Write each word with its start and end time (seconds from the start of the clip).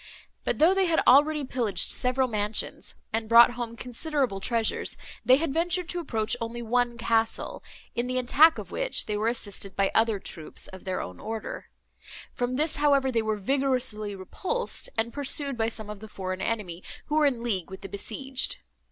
But, 0.43 0.57
though 0.57 0.73
they 0.73 0.87
had 0.87 0.99
already 1.05 1.43
pillaged 1.43 1.91
several 1.91 2.27
mansions, 2.27 2.95
and 3.13 3.29
brought 3.29 3.51
home 3.51 3.75
considerable 3.75 4.39
treasures, 4.39 4.97
they 5.23 5.35
had 5.35 5.53
ventured 5.53 5.89
to 5.89 5.99
approach 5.99 6.35
only 6.41 6.63
one 6.63 6.97
castle, 6.97 7.63
in 7.93 8.07
the 8.07 8.17
attack 8.17 8.57
of 8.57 8.71
which 8.71 9.05
they 9.05 9.15
were 9.15 9.27
assisted 9.27 9.75
by 9.75 9.91
other 9.93 10.17
troops 10.17 10.65
of 10.69 10.85
their 10.85 11.01
own 11.01 11.19
order; 11.19 11.67
from 12.33 12.55
this, 12.55 12.77
however, 12.77 13.11
they 13.11 13.21
were 13.21 13.37
vigorously 13.37 14.15
repulsed, 14.15 14.89
and 14.97 15.13
pursued 15.13 15.55
by 15.55 15.67
some 15.69 15.87
of 15.87 15.99
the 15.99 16.07
foreign 16.07 16.41
enemy, 16.41 16.83
who 17.05 17.13
were 17.17 17.27
in 17.27 17.43
league 17.43 17.69
with 17.69 17.81
the 17.81 17.87
besieged. 17.87 18.57